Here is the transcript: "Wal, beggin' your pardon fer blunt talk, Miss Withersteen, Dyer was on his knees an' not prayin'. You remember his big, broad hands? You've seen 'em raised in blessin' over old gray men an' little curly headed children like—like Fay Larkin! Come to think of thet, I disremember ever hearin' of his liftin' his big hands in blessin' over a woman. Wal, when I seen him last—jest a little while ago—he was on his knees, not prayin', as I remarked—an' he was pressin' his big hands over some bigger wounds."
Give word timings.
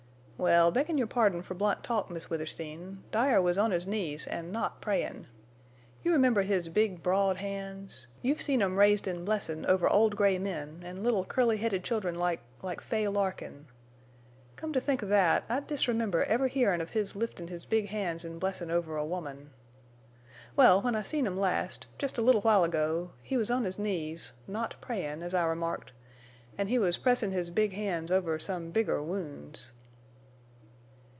"Wal, 0.43 0.71
beggin' 0.71 0.97
your 0.97 1.05
pardon 1.05 1.43
fer 1.43 1.53
blunt 1.53 1.83
talk, 1.83 2.09
Miss 2.09 2.27
Withersteen, 2.31 3.03
Dyer 3.11 3.39
was 3.39 3.59
on 3.59 3.69
his 3.69 3.85
knees 3.85 4.25
an' 4.25 4.51
not 4.51 4.81
prayin'. 4.81 5.27
You 6.01 6.11
remember 6.13 6.41
his 6.41 6.67
big, 6.67 7.03
broad 7.03 7.37
hands? 7.37 8.07
You've 8.23 8.41
seen 8.41 8.59
'em 8.63 8.75
raised 8.75 9.07
in 9.07 9.23
blessin' 9.23 9.67
over 9.67 9.87
old 9.87 10.15
gray 10.15 10.39
men 10.39 10.81
an' 10.83 11.03
little 11.03 11.23
curly 11.25 11.57
headed 11.57 11.83
children 11.83 12.15
like—like 12.15 12.81
Fay 12.81 13.07
Larkin! 13.07 13.67
Come 14.55 14.73
to 14.73 14.81
think 14.81 15.03
of 15.03 15.09
thet, 15.09 15.43
I 15.47 15.59
disremember 15.59 16.23
ever 16.23 16.47
hearin' 16.47 16.81
of 16.81 16.89
his 16.89 17.13
liftin' 17.15 17.47
his 17.49 17.65
big 17.65 17.89
hands 17.89 18.25
in 18.25 18.39
blessin' 18.39 18.71
over 18.71 18.97
a 18.97 19.05
woman. 19.05 19.51
Wal, 20.55 20.81
when 20.81 20.95
I 20.95 21.03
seen 21.03 21.27
him 21.27 21.37
last—jest 21.37 22.17
a 22.17 22.23
little 22.23 22.41
while 22.41 22.63
ago—he 22.63 23.37
was 23.37 23.51
on 23.51 23.63
his 23.63 23.77
knees, 23.77 24.31
not 24.47 24.73
prayin', 24.81 25.21
as 25.21 25.35
I 25.35 25.45
remarked—an' 25.45 26.65
he 26.65 26.79
was 26.79 26.97
pressin' 26.97 27.29
his 27.31 27.51
big 27.51 27.73
hands 27.73 28.09
over 28.09 28.39
some 28.39 28.71
bigger 28.71 29.03
wounds." 29.03 29.73